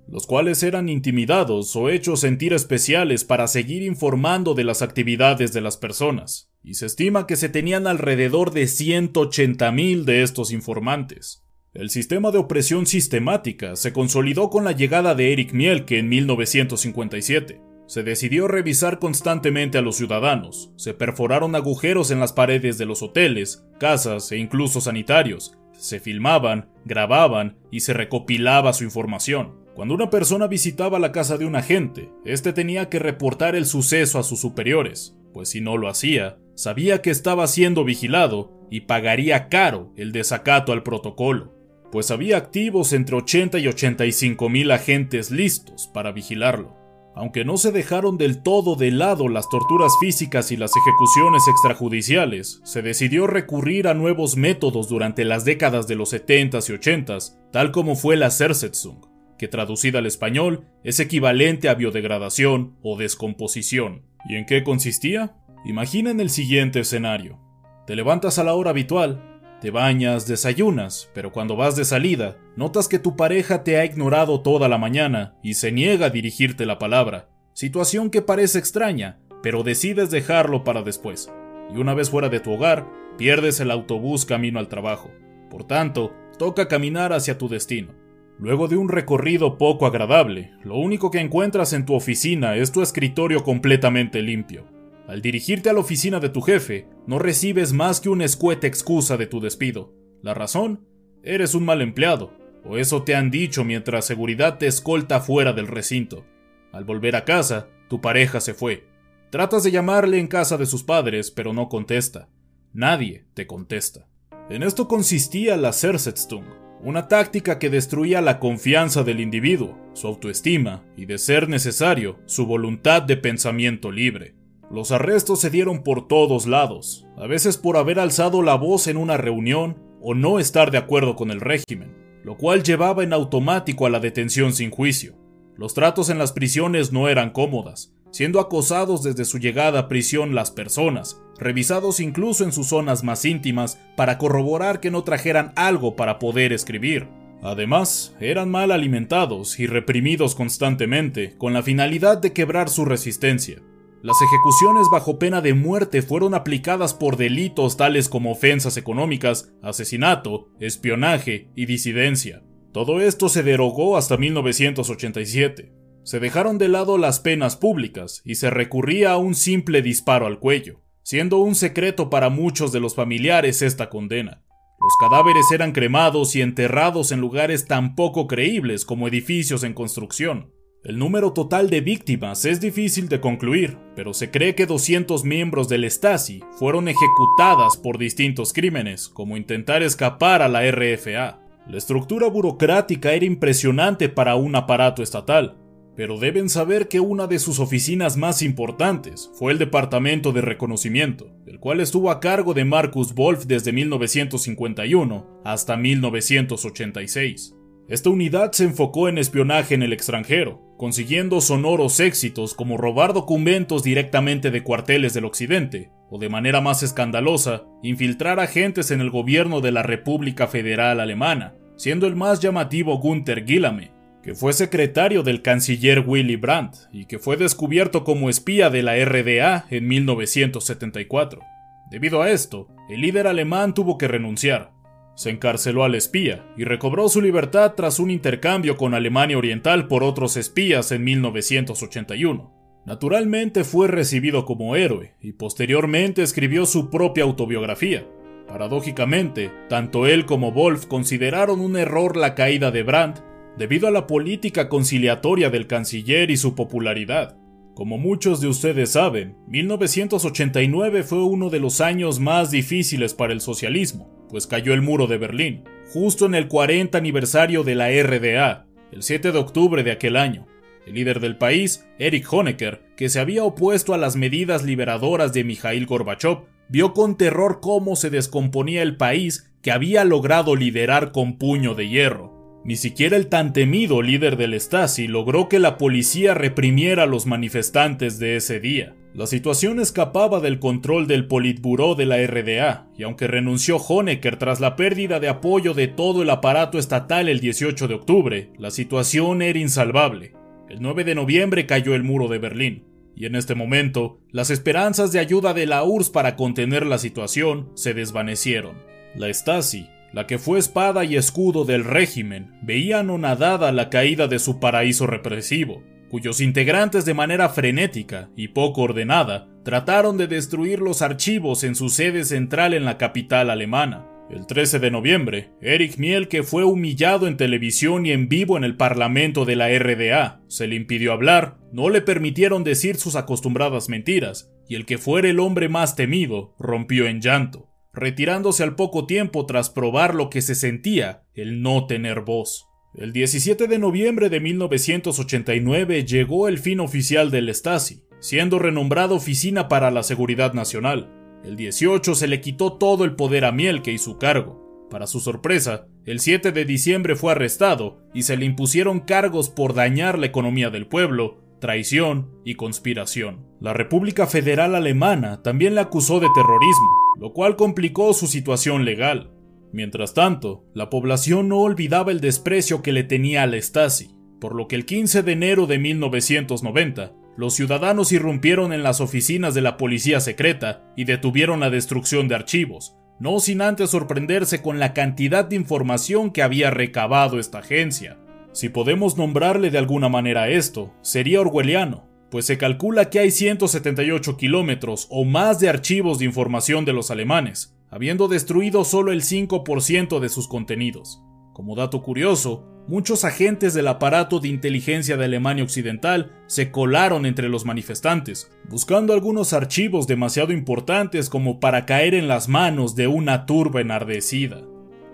los 0.08 0.26
cuales 0.26 0.62
eran 0.62 0.88
intimidados 0.88 1.74
o 1.74 1.88
hechos 1.88 2.20
sentir 2.20 2.52
especiales 2.52 3.24
para 3.24 3.48
seguir 3.48 3.82
informando 3.82 4.54
de 4.54 4.64
las 4.64 4.82
actividades 4.82 5.52
de 5.52 5.60
las 5.60 5.76
personas, 5.76 6.50
y 6.62 6.74
se 6.74 6.86
estima 6.86 7.26
que 7.26 7.36
se 7.36 7.48
tenían 7.48 7.86
alrededor 7.86 8.52
de 8.52 8.64
180.000 8.64 10.04
de 10.04 10.22
estos 10.22 10.52
informantes. 10.52 11.42
El 11.74 11.90
sistema 11.90 12.30
de 12.30 12.38
opresión 12.38 12.86
sistemática 12.86 13.76
se 13.76 13.92
consolidó 13.92 14.48
con 14.48 14.64
la 14.64 14.72
llegada 14.72 15.14
de 15.14 15.32
Eric 15.32 15.52
Mielke 15.52 15.98
en 15.98 16.08
1957. 16.08 17.60
Se 17.86 18.02
decidió 18.02 18.48
revisar 18.48 18.98
constantemente 18.98 19.78
a 19.78 19.82
los 19.82 19.96
ciudadanos, 19.96 20.72
se 20.76 20.92
perforaron 20.92 21.54
agujeros 21.54 22.10
en 22.10 22.18
las 22.18 22.32
paredes 22.32 22.78
de 22.78 22.86
los 22.86 23.02
hoteles, 23.02 23.64
casas 23.78 24.32
e 24.32 24.38
incluso 24.38 24.80
sanitarios, 24.80 25.56
se 25.72 26.00
filmaban, 26.00 26.68
grababan 26.84 27.58
y 27.70 27.80
se 27.80 27.92
recopilaba 27.92 28.72
su 28.72 28.84
información. 28.84 29.66
Cuando 29.74 29.94
una 29.94 30.10
persona 30.10 30.46
visitaba 30.46 30.98
la 30.98 31.12
casa 31.12 31.36
de 31.36 31.44
un 31.44 31.54
agente, 31.54 32.10
éste 32.24 32.52
tenía 32.52 32.88
que 32.88 32.98
reportar 32.98 33.54
el 33.54 33.66
suceso 33.66 34.18
a 34.18 34.22
sus 34.22 34.40
superiores, 34.40 35.16
pues 35.32 35.50
si 35.50 35.60
no 35.60 35.76
lo 35.76 35.88
hacía, 35.88 36.38
sabía 36.54 37.02
que 37.02 37.10
estaba 37.10 37.46
siendo 37.46 37.84
vigilado 37.84 38.66
y 38.70 38.80
pagaría 38.80 39.48
caro 39.48 39.92
el 39.96 40.12
desacato 40.12 40.72
al 40.72 40.82
protocolo, 40.82 41.54
pues 41.92 42.10
había 42.10 42.38
activos 42.38 42.92
entre 42.92 43.16
80 43.16 43.58
y 43.58 43.68
85 43.68 44.48
mil 44.48 44.70
agentes 44.70 45.30
listos 45.30 45.88
para 45.92 46.10
vigilarlo. 46.10 46.85
Aunque 47.16 47.46
no 47.46 47.56
se 47.56 47.72
dejaron 47.72 48.18
del 48.18 48.42
todo 48.42 48.76
de 48.76 48.90
lado 48.90 49.28
las 49.28 49.48
torturas 49.48 49.94
físicas 49.98 50.52
y 50.52 50.56
las 50.58 50.72
ejecuciones 50.76 51.48
extrajudiciales, 51.48 52.60
se 52.62 52.82
decidió 52.82 53.26
recurrir 53.26 53.88
a 53.88 53.94
nuevos 53.94 54.36
métodos 54.36 54.90
durante 54.90 55.24
las 55.24 55.46
décadas 55.46 55.88
de 55.88 55.94
los 55.94 56.12
70s 56.12 56.68
y 56.68 56.74
80s, 56.74 57.38
tal 57.52 57.72
como 57.72 57.96
fue 57.96 58.18
la 58.18 58.30
Zersetzung, 58.30 59.06
que 59.38 59.48
traducida 59.48 60.00
al 60.00 60.06
español 60.06 60.66
es 60.84 61.00
equivalente 61.00 61.70
a 61.70 61.74
biodegradación 61.74 62.76
o 62.82 62.98
descomposición. 62.98 64.02
¿Y 64.28 64.36
en 64.36 64.44
qué 64.44 64.62
consistía? 64.62 65.36
Imaginen 65.64 66.20
el 66.20 66.28
siguiente 66.28 66.80
escenario. 66.80 67.40
Te 67.86 67.96
levantas 67.96 68.38
a 68.38 68.44
la 68.44 68.52
hora 68.52 68.70
habitual, 68.70 69.35
te 69.66 69.72
bañas, 69.72 70.28
desayunas, 70.28 71.10
pero 71.12 71.32
cuando 71.32 71.56
vas 71.56 71.74
de 71.74 71.84
salida, 71.84 72.36
notas 72.54 72.86
que 72.86 73.00
tu 73.00 73.16
pareja 73.16 73.64
te 73.64 73.78
ha 73.78 73.84
ignorado 73.84 74.40
toda 74.40 74.68
la 74.68 74.78
mañana 74.78 75.34
y 75.42 75.54
se 75.54 75.72
niega 75.72 76.06
a 76.06 76.10
dirigirte 76.10 76.66
la 76.66 76.78
palabra. 76.78 77.28
Situación 77.52 78.10
que 78.10 78.22
parece 78.22 78.60
extraña, 78.60 79.18
pero 79.42 79.64
decides 79.64 80.08
dejarlo 80.12 80.62
para 80.62 80.82
después. 80.82 81.32
Y 81.74 81.78
una 81.78 81.94
vez 81.94 82.10
fuera 82.10 82.28
de 82.28 82.38
tu 82.38 82.52
hogar, 82.52 82.86
pierdes 83.18 83.58
el 83.58 83.72
autobús 83.72 84.24
camino 84.24 84.60
al 84.60 84.68
trabajo. 84.68 85.10
Por 85.50 85.64
tanto, 85.64 86.14
toca 86.38 86.68
caminar 86.68 87.12
hacia 87.12 87.36
tu 87.36 87.48
destino. 87.48 87.92
Luego 88.38 88.68
de 88.68 88.76
un 88.76 88.88
recorrido 88.88 89.58
poco 89.58 89.86
agradable, 89.86 90.52
lo 90.62 90.76
único 90.76 91.10
que 91.10 91.18
encuentras 91.18 91.72
en 91.72 91.86
tu 91.86 91.94
oficina 91.94 92.54
es 92.54 92.70
tu 92.70 92.82
escritorio 92.82 93.42
completamente 93.42 94.22
limpio. 94.22 94.75
Al 95.06 95.22
dirigirte 95.22 95.70
a 95.70 95.72
la 95.72 95.80
oficina 95.80 96.18
de 96.18 96.28
tu 96.28 96.40
jefe, 96.40 96.88
no 97.06 97.18
recibes 97.18 97.72
más 97.72 98.00
que 98.00 98.08
una 98.08 98.24
escueta 98.24 98.66
excusa 98.66 99.16
de 99.16 99.26
tu 99.26 99.40
despido. 99.40 99.92
¿La 100.22 100.34
razón? 100.34 100.84
Eres 101.22 101.54
un 101.54 101.64
mal 101.64 101.80
empleado, 101.80 102.32
o 102.64 102.76
eso 102.76 103.02
te 103.02 103.14
han 103.14 103.30
dicho 103.30 103.64
mientras 103.64 104.04
seguridad 104.04 104.58
te 104.58 104.66
escolta 104.66 105.20
fuera 105.20 105.52
del 105.52 105.68
recinto. 105.68 106.24
Al 106.72 106.84
volver 106.84 107.14
a 107.14 107.24
casa, 107.24 107.68
tu 107.88 108.00
pareja 108.00 108.40
se 108.40 108.54
fue. 108.54 108.84
Tratas 109.30 109.64
de 109.64 109.70
llamarle 109.70 110.18
en 110.18 110.26
casa 110.26 110.56
de 110.56 110.66
sus 110.66 110.82
padres, 110.82 111.30
pero 111.30 111.52
no 111.52 111.68
contesta. 111.68 112.28
Nadie 112.72 113.26
te 113.34 113.46
contesta. 113.46 114.08
En 114.48 114.62
esto 114.62 114.86
consistía 114.86 115.56
la 115.56 115.72
Sersetztung, 115.72 116.46
una 116.82 117.08
táctica 117.08 117.58
que 117.58 117.70
destruía 117.70 118.20
la 118.20 118.38
confianza 118.38 119.02
del 119.02 119.20
individuo, 119.20 119.76
su 119.92 120.06
autoestima 120.06 120.84
y, 120.96 121.06
de 121.06 121.18
ser 121.18 121.48
necesario, 121.48 122.20
su 122.26 122.46
voluntad 122.46 123.02
de 123.02 123.16
pensamiento 123.16 123.90
libre. 123.90 124.35
Los 124.70 124.90
arrestos 124.90 125.40
se 125.40 125.50
dieron 125.50 125.82
por 125.82 126.08
todos 126.08 126.46
lados, 126.46 127.06
a 127.16 127.26
veces 127.26 127.56
por 127.56 127.76
haber 127.76 128.00
alzado 128.00 128.42
la 128.42 128.56
voz 128.56 128.88
en 128.88 128.96
una 128.96 129.16
reunión 129.16 129.78
o 130.02 130.14
no 130.14 130.38
estar 130.38 130.70
de 130.70 130.78
acuerdo 130.78 131.14
con 131.14 131.30
el 131.30 131.40
régimen, 131.40 131.94
lo 132.24 132.36
cual 132.36 132.64
llevaba 132.64 133.04
en 133.04 133.12
automático 133.12 133.86
a 133.86 133.90
la 133.90 134.00
detención 134.00 134.52
sin 134.52 134.70
juicio. 134.70 135.14
Los 135.56 135.72
tratos 135.72 136.10
en 136.10 136.18
las 136.18 136.32
prisiones 136.32 136.92
no 136.92 137.08
eran 137.08 137.30
cómodas, 137.30 137.94
siendo 138.10 138.40
acosados 138.40 139.02
desde 139.02 139.24
su 139.24 139.38
llegada 139.38 139.80
a 139.80 139.88
prisión 139.88 140.34
las 140.34 140.50
personas, 140.50 141.20
revisados 141.38 142.00
incluso 142.00 142.44
en 142.44 142.52
sus 142.52 142.66
zonas 142.68 143.04
más 143.04 143.24
íntimas 143.24 143.78
para 143.96 144.18
corroborar 144.18 144.80
que 144.80 144.90
no 144.90 145.04
trajeran 145.04 145.52
algo 145.54 145.94
para 145.94 146.18
poder 146.18 146.52
escribir. 146.52 147.08
Además, 147.42 148.16
eran 148.18 148.50
mal 148.50 148.72
alimentados 148.72 149.60
y 149.60 149.66
reprimidos 149.66 150.34
constantemente, 150.34 151.36
con 151.38 151.52
la 151.52 151.62
finalidad 151.62 152.18
de 152.18 152.32
quebrar 152.32 152.68
su 152.68 152.84
resistencia. 152.84 153.62
Las 154.02 154.20
ejecuciones 154.22 154.88
bajo 154.90 155.18
pena 155.18 155.40
de 155.40 155.54
muerte 155.54 156.02
fueron 156.02 156.34
aplicadas 156.34 156.94
por 156.94 157.16
delitos 157.16 157.76
tales 157.76 158.08
como 158.08 158.30
ofensas 158.32 158.76
económicas, 158.76 159.52
asesinato, 159.62 160.48
espionaje 160.60 161.50
y 161.56 161.66
disidencia. 161.66 162.42
Todo 162.72 163.00
esto 163.00 163.28
se 163.28 163.42
derogó 163.42 163.96
hasta 163.96 164.16
1987. 164.16 165.72
Se 166.04 166.20
dejaron 166.20 166.58
de 166.58 166.68
lado 166.68 166.98
las 166.98 167.20
penas 167.20 167.56
públicas 167.56 168.20
y 168.24 168.36
se 168.36 168.50
recurría 168.50 169.12
a 169.12 169.16
un 169.16 169.34
simple 169.34 169.82
disparo 169.82 170.26
al 170.26 170.38
cuello, 170.38 170.82
siendo 171.02 171.38
un 171.38 171.54
secreto 171.54 172.10
para 172.10 172.28
muchos 172.28 172.72
de 172.72 172.80
los 172.80 172.94
familiares 172.94 173.62
esta 173.62 173.88
condena. 173.88 174.42
Los 174.78 174.94
cadáveres 175.00 175.50
eran 175.50 175.72
cremados 175.72 176.36
y 176.36 176.42
enterrados 176.42 177.12
en 177.12 177.20
lugares 177.20 177.66
tan 177.66 177.96
poco 177.96 178.26
creíbles 178.26 178.84
como 178.84 179.08
edificios 179.08 179.64
en 179.64 179.72
construcción. 179.72 180.52
El 180.86 181.00
número 181.00 181.32
total 181.32 181.68
de 181.68 181.80
víctimas 181.80 182.44
es 182.44 182.60
difícil 182.60 183.08
de 183.08 183.20
concluir, 183.20 183.76
pero 183.96 184.14
se 184.14 184.30
cree 184.30 184.54
que 184.54 184.66
200 184.66 185.24
miembros 185.24 185.68
del 185.68 185.82
Stasi 185.90 186.44
fueron 186.60 186.86
ejecutadas 186.86 187.76
por 187.76 187.98
distintos 187.98 188.52
crímenes, 188.52 189.08
como 189.08 189.36
intentar 189.36 189.82
escapar 189.82 190.42
a 190.42 190.48
la 190.48 190.60
RFA. 190.70 191.40
La 191.66 191.76
estructura 191.76 192.28
burocrática 192.28 193.14
era 193.14 193.24
impresionante 193.24 194.08
para 194.08 194.36
un 194.36 194.54
aparato 194.54 195.02
estatal, 195.02 195.56
pero 195.96 196.20
deben 196.20 196.48
saber 196.48 196.86
que 196.86 197.00
una 197.00 197.26
de 197.26 197.40
sus 197.40 197.58
oficinas 197.58 198.16
más 198.16 198.40
importantes 198.40 199.28
fue 199.34 199.50
el 199.50 199.58
Departamento 199.58 200.30
de 200.30 200.42
Reconocimiento, 200.42 201.32
el 201.48 201.58
cual 201.58 201.80
estuvo 201.80 202.12
a 202.12 202.20
cargo 202.20 202.54
de 202.54 202.64
Marcus 202.64 203.12
Wolf 203.12 203.46
desde 203.46 203.72
1951 203.72 205.40
hasta 205.44 205.76
1986. 205.76 207.55
Esta 207.88 208.10
unidad 208.10 208.50
se 208.50 208.64
enfocó 208.64 209.08
en 209.08 209.16
espionaje 209.16 209.74
en 209.74 209.82
el 209.84 209.92
extranjero, 209.92 210.60
consiguiendo 210.76 211.40
sonoros 211.40 212.00
éxitos 212.00 212.52
como 212.52 212.76
robar 212.76 213.12
documentos 213.12 213.84
directamente 213.84 214.50
de 214.50 214.64
cuarteles 214.64 215.14
del 215.14 215.24
occidente, 215.24 215.92
o 216.10 216.18
de 216.18 216.28
manera 216.28 216.60
más 216.60 216.82
escandalosa, 216.82 217.62
infiltrar 217.84 218.40
agentes 218.40 218.90
en 218.90 219.00
el 219.00 219.10
gobierno 219.10 219.60
de 219.60 219.70
la 219.70 219.84
República 219.84 220.48
Federal 220.48 220.98
Alemana, 220.98 221.54
siendo 221.76 222.08
el 222.08 222.16
más 222.16 222.40
llamativo 222.40 222.98
Gunther 222.98 223.44
Guillame, 223.44 223.92
que 224.20 224.34
fue 224.34 224.52
secretario 224.52 225.22
del 225.22 225.40
canciller 225.40 226.02
Willy 226.04 226.34
Brandt 226.34 226.74
y 226.92 227.06
que 227.06 227.20
fue 227.20 227.36
descubierto 227.36 228.02
como 228.02 228.28
espía 228.28 228.68
de 228.68 228.82
la 228.82 228.96
RDA 228.96 229.66
en 229.70 229.86
1974. 229.86 231.40
Debido 231.88 232.20
a 232.20 232.30
esto, 232.30 232.66
el 232.88 233.02
líder 233.02 233.28
alemán 233.28 233.74
tuvo 233.74 233.96
que 233.96 234.08
renunciar, 234.08 234.72
se 235.16 235.30
encarceló 235.30 235.82
al 235.82 235.94
espía 235.94 236.46
y 236.56 236.64
recobró 236.64 237.08
su 237.08 237.20
libertad 237.20 237.72
tras 237.74 237.98
un 237.98 238.10
intercambio 238.10 238.76
con 238.76 238.94
Alemania 238.94 239.38
Oriental 239.38 239.88
por 239.88 240.04
otros 240.04 240.36
espías 240.36 240.92
en 240.92 241.02
1981. 241.04 242.52
Naturalmente 242.84 243.64
fue 243.64 243.88
recibido 243.88 244.44
como 244.44 244.76
héroe 244.76 245.16
y 245.20 245.32
posteriormente 245.32 246.22
escribió 246.22 246.66
su 246.66 246.90
propia 246.90 247.24
autobiografía. 247.24 248.06
Paradójicamente, 248.46 249.50
tanto 249.68 250.06
él 250.06 250.24
como 250.26 250.52
Wolf 250.52 250.86
consideraron 250.86 251.60
un 251.60 251.76
error 251.76 252.16
la 252.16 252.34
caída 252.34 252.70
de 252.70 252.84
Brandt 252.84 253.18
debido 253.58 253.88
a 253.88 253.90
la 253.90 254.06
política 254.06 254.68
conciliatoria 254.68 255.50
del 255.50 255.66
canciller 255.66 256.30
y 256.30 256.36
su 256.36 256.54
popularidad. 256.54 257.36
Como 257.74 257.98
muchos 257.98 258.40
de 258.40 258.48
ustedes 258.48 258.92
saben, 258.92 259.36
1989 259.48 261.02
fue 261.02 261.24
uno 261.24 261.50
de 261.50 261.60
los 261.60 261.80
años 261.80 262.20
más 262.20 262.50
difíciles 262.50 263.14
para 263.14 263.32
el 263.32 263.40
socialismo, 263.40 264.15
pues 264.28 264.46
cayó 264.46 264.74
el 264.74 264.82
muro 264.82 265.06
de 265.06 265.18
Berlín, 265.18 265.64
justo 265.92 266.26
en 266.26 266.34
el 266.34 266.48
40 266.48 266.96
aniversario 266.96 267.62
de 267.62 267.74
la 267.74 267.88
RDA, 267.90 268.66
el 268.92 269.02
7 269.02 269.32
de 269.32 269.38
octubre 269.38 269.82
de 269.82 269.92
aquel 269.92 270.16
año. 270.16 270.46
El 270.86 270.94
líder 270.94 271.18
del 271.20 271.36
país, 271.36 271.86
Erich 271.98 272.26
Honecker, 272.30 272.82
que 272.96 273.08
se 273.08 273.18
había 273.18 273.42
opuesto 273.42 273.92
a 273.92 273.98
las 273.98 274.14
medidas 274.14 274.62
liberadoras 274.62 275.32
de 275.32 275.42
Mikhail 275.42 275.84
Gorbachev, 275.86 276.44
vio 276.68 276.92
con 276.92 277.16
terror 277.16 277.58
cómo 277.60 277.96
se 277.96 278.10
descomponía 278.10 278.82
el 278.82 278.96
país 278.96 279.52
que 279.62 279.72
había 279.72 280.04
logrado 280.04 280.54
liderar 280.54 281.10
con 281.10 281.38
puño 281.38 281.74
de 281.74 281.88
hierro. 281.88 282.35
Ni 282.66 282.74
siquiera 282.74 283.16
el 283.16 283.28
tan 283.28 283.52
temido 283.52 284.02
líder 284.02 284.36
del 284.36 284.52
Stasi 284.54 285.06
logró 285.06 285.48
que 285.48 285.60
la 285.60 285.78
policía 285.78 286.34
reprimiera 286.34 287.04
a 287.04 287.06
los 287.06 287.24
manifestantes 287.24 288.18
de 288.18 288.34
ese 288.34 288.58
día. 288.58 288.92
La 289.14 289.28
situación 289.28 289.78
escapaba 289.78 290.40
del 290.40 290.58
control 290.58 291.06
del 291.06 291.28
Politburó 291.28 291.94
de 291.94 292.06
la 292.06 292.16
RDA, 292.26 292.88
y 292.98 293.04
aunque 293.04 293.28
renunció 293.28 293.76
Honecker 293.76 294.36
tras 294.36 294.58
la 294.58 294.74
pérdida 294.74 295.20
de 295.20 295.28
apoyo 295.28 295.74
de 295.74 295.86
todo 295.86 296.24
el 296.24 296.30
aparato 296.30 296.80
estatal 296.80 297.28
el 297.28 297.38
18 297.38 297.86
de 297.86 297.94
octubre, 297.94 298.50
la 298.58 298.72
situación 298.72 299.42
era 299.42 299.60
insalvable. 299.60 300.32
El 300.68 300.82
9 300.82 301.04
de 301.04 301.14
noviembre 301.14 301.66
cayó 301.66 301.94
el 301.94 302.02
muro 302.02 302.26
de 302.26 302.38
Berlín, 302.38 302.82
y 303.14 303.26
en 303.26 303.36
este 303.36 303.54
momento, 303.54 304.18
las 304.32 304.50
esperanzas 304.50 305.12
de 305.12 305.20
ayuda 305.20 305.54
de 305.54 305.66
la 305.66 305.84
URSS 305.84 306.10
para 306.10 306.34
contener 306.34 306.84
la 306.84 306.98
situación 306.98 307.70
se 307.74 307.94
desvanecieron. 307.94 308.74
La 309.14 309.32
Stasi 309.32 309.86
la 310.16 310.26
que 310.26 310.38
fue 310.38 310.58
espada 310.58 311.04
y 311.04 311.14
escudo 311.14 311.66
del 311.66 311.84
régimen, 311.84 312.54
veía 312.62 313.00
anonadada 313.00 313.70
la 313.70 313.90
caída 313.90 314.28
de 314.28 314.38
su 314.38 314.58
paraíso 314.58 315.06
represivo, 315.06 315.82
cuyos 316.08 316.40
integrantes 316.40 317.04
de 317.04 317.12
manera 317.12 317.50
frenética 317.50 318.30
y 318.34 318.48
poco 318.48 318.80
ordenada 318.80 319.46
trataron 319.62 320.16
de 320.16 320.26
destruir 320.26 320.80
los 320.80 321.02
archivos 321.02 321.64
en 321.64 321.74
su 321.74 321.90
sede 321.90 322.24
central 322.24 322.72
en 322.72 322.86
la 322.86 322.96
capital 322.96 323.50
alemana. 323.50 324.06
El 324.30 324.46
13 324.46 324.78
de 324.78 324.90
noviembre, 324.90 325.50
Erich 325.60 325.98
Mielke 325.98 326.42
fue 326.42 326.64
humillado 326.64 327.26
en 327.26 327.36
televisión 327.36 328.06
y 328.06 328.12
en 328.12 328.30
vivo 328.30 328.56
en 328.56 328.64
el 328.64 328.74
Parlamento 328.74 329.44
de 329.44 329.56
la 329.56 329.68
RDA. 329.68 330.40
Se 330.48 330.66
le 330.66 330.76
impidió 330.76 331.12
hablar, 331.12 331.58
no 331.72 331.90
le 331.90 332.00
permitieron 332.00 332.64
decir 332.64 332.96
sus 332.96 333.16
acostumbradas 333.16 333.90
mentiras, 333.90 334.50
y 334.66 334.76
el 334.76 334.86
que 334.86 334.96
fuera 334.96 335.28
el 335.28 335.40
hombre 335.40 335.68
más 335.68 335.94
temido 335.94 336.54
rompió 336.58 337.06
en 337.06 337.20
llanto 337.20 337.68
retirándose 337.96 338.62
al 338.62 338.76
poco 338.76 339.06
tiempo 339.06 339.46
tras 339.46 339.70
probar 339.70 340.14
lo 340.14 340.30
que 340.30 340.42
se 340.42 340.54
sentía 340.54 341.24
el 341.34 341.62
no 341.62 341.86
tener 341.86 342.20
voz. 342.20 342.68
El 342.94 343.12
17 343.12 343.66
de 343.66 343.78
noviembre 343.78 344.28
de 344.28 344.38
1989 344.40 346.04
llegó 346.04 346.48
el 346.48 346.58
fin 346.58 346.80
oficial 346.80 347.30
del 347.30 347.52
Stasi, 347.54 348.02
siendo 348.20 348.58
renombrado 348.58 349.16
Oficina 349.16 349.68
para 349.68 349.90
la 349.90 350.02
Seguridad 350.02 350.52
Nacional. 350.52 351.10
El 351.44 351.56
18 351.56 352.14
se 352.14 352.28
le 352.28 352.40
quitó 352.40 352.74
todo 352.74 353.04
el 353.04 353.16
poder 353.16 353.44
a 353.44 353.52
Mielke 353.52 353.92
y 353.92 353.98
su 353.98 354.18
cargo. 354.18 354.86
Para 354.90 355.06
su 355.06 355.20
sorpresa, 355.20 355.86
el 356.04 356.20
7 356.20 356.52
de 356.52 356.64
diciembre 356.64 357.16
fue 357.16 357.32
arrestado 357.32 358.02
y 358.14 358.22
se 358.22 358.36
le 358.36 358.44
impusieron 358.46 359.00
cargos 359.00 359.50
por 359.50 359.74
dañar 359.74 360.18
la 360.18 360.26
economía 360.26 360.70
del 360.70 360.86
pueblo, 360.86 361.42
traición 361.60 362.30
y 362.44 362.54
conspiración. 362.54 363.46
La 363.60 363.72
República 363.72 364.26
Federal 364.26 364.74
Alemana 364.74 365.42
también 365.42 365.74
le 365.74 365.80
acusó 365.80 366.20
de 366.20 366.28
terrorismo, 366.34 367.05
lo 367.18 367.32
cual 367.32 367.56
complicó 367.56 368.12
su 368.12 368.26
situación 368.26 368.84
legal. 368.84 369.30
Mientras 369.72 370.14
tanto, 370.14 370.64
la 370.74 370.90
población 370.90 371.48
no 371.48 371.60
olvidaba 371.60 372.12
el 372.12 372.20
desprecio 372.20 372.82
que 372.82 372.92
le 372.92 373.04
tenía 373.04 373.42
al 373.42 373.60
Stasi, 373.60 374.10
por 374.40 374.54
lo 374.54 374.68
que 374.68 374.76
el 374.76 374.86
15 374.86 375.22
de 375.22 375.32
enero 375.32 375.66
de 375.66 375.78
1990, 375.78 377.12
los 377.36 377.54
ciudadanos 377.54 378.12
irrumpieron 378.12 378.72
en 378.72 378.82
las 378.82 379.00
oficinas 379.00 379.54
de 379.54 379.60
la 379.60 379.76
policía 379.76 380.20
secreta 380.20 380.90
y 380.96 381.04
detuvieron 381.04 381.60
la 381.60 381.70
destrucción 381.70 382.28
de 382.28 382.34
archivos, 382.34 382.96
no 383.20 383.40
sin 383.40 383.60
antes 383.60 383.90
sorprenderse 383.90 384.62
con 384.62 384.78
la 384.78 384.94
cantidad 384.94 385.44
de 385.44 385.56
información 385.56 386.30
que 386.30 386.42
había 386.42 386.70
recabado 386.70 387.38
esta 387.38 387.58
agencia. 387.58 388.18
Si 388.52 388.70
podemos 388.70 389.18
nombrarle 389.18 389.70
de 389.70 389.78
alguna 389.78 390.08
manera 390.08 390.48
esto, 390.48 390.94
sería 391.02 391.42
orwelliano, 391.42 392.08
pues 392.30 392.46
se 392.46 392.58
calcula 392.58 393.10
que 393.10 393.18
hay 393.18 393.30
178 393.30 394.36
kilómetros 394.36 395.06
o 395.10 395.24
más 395.24 395.60
de 395.60 395.68
archivos 395.68 396.18
de 396.18 396.24
información 396.24 396.84
de 396.84 396.92
los 396.92 397.10
alemanes, 397.10 397.76
habiendo 397.90 398.28
destruido 398.28 398.84
solo 398.84 399.12
el 399.12 399.22
5% 399.22 400.18
de 400.20 400.28
sus 400.28 400.48
contenidos. 400.48 401.22
Como 401.52 401.74
dato 401.74 402.02
curioso, 402.02 402.66
muchos 402.86 403.24
agentes 403.24 403.72
del 403.72 403.88
aparato 403.88 404.40
de 404.40 404.48
inteligencia 404.48 405.16
de 405.16 405.24
Alemania 405.24 405.64
Occidental 405.64 406.32
se 406.46 406.70
colaron 406.70 407.24
entre 407.24 407.48
los 407.48 407.64
manifestantes, 407.64 408.50
buscando 408.68 409.14
algunos 409.14 409.52
archivos 409.52 410.06
demasiado 410.06 410.52
importantes 410.52 411.30
como 411.30 411.58
para 411.58 411.86
caer 411.86 412.14
en 412.14 412.28
las 412.28 412.48
manos 412.48 412.94
de 412.94 413.06
una 413.06 413.46
turba 413.46 413.80
enardecida. 413.80 414.62